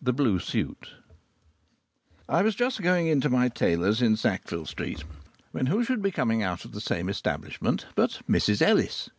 THE 0.00 0.14
BLUE 0.14 0.38
SUIT 0.38 0.94
I 2.26 2.40
was 2.40 2.54
just 2.54 2.80
going 2.80 3.06
into 3.06 3.28
my 3.28 3.50
tailor's 3.50 4.00
in 4.00 4.16
Sackville 4.16 4.64
Street, 4.64 5.04
when 5.50 5.66
who 5.66 5.84
should 5.84 6.00
be 6.00 6.10
coming 6.10 6.42
out 6.42 6.64
of 6.64 6.72
the 6.72 6.80
same 6.80 7.10
establishment 7.10 7.84
but 7.94 8.22
Mrs 8.26 8.62
Ellis! 8.62 9.10